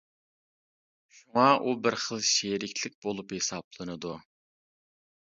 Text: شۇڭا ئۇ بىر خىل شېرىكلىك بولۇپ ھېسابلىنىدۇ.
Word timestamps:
شۇڭا 1.17 1.43
ئۇ 1.67 1.75
بىر 1.85 1.99
خىل 2.05 2.25
شېرىكلىك 2.31 2.99
بولۇپ 3.09 3.39
ھېسابلىنىدۇ. 3.39 4.21